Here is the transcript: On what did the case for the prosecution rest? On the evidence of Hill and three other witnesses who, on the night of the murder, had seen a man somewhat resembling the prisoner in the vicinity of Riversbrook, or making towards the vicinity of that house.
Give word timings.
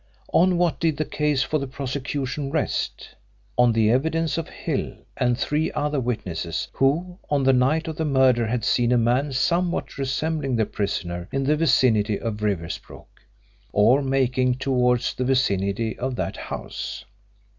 On 0.33 0.57
what 0.57 0.79
did 0.79 0.97
the 0.97 1.05
case 1.05 1.43
for 1.43 1.59
the 1.59 1.67
prosecution 1.67 2.49
rest? 2.49 3.09
On 3.55 3.71
the 3.71 3.91
evidence 3.91 4.35
of 4.35 4.49
Hill 4.49 4.95
and 5.15 5.37
three 5.37 5.71
other 5.73 5.99
witnesses 5.99 6.69
who, 6.73 7.19
on 7.29 7.43
the 7.43 7.53
night 7.53 7.87
of 7.87 7.97
the 7.97 8.03
murder, 8.03 8.47
had 8.47 8.65
seen 8.65 8.91
a 8.91 8.97
man 8.97 9.31
somewhat 9.31 9.99
resembling 9.99 10.55
the 10.55 10.65
prisoner 10.65 11.29
in 11.31 11.43
the 11.43 11.55
vicinity 11.55 12.19
of 12.19 12.41
Riversbrook, 12.41 13.09
or 13.73 14.01
making 14.01 14.55
towards 14.55 15.13
the 15.13 15.23
vicinity 15.23 15.95
of 15.99 16.15
that 16.15 16.35
house. 16.35 17.05